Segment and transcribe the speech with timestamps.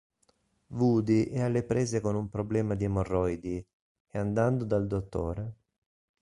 [0.69, 3.63] Woody è alle prese con un problema di emorroidi
[4.09, 5.51] e, andando dal dott.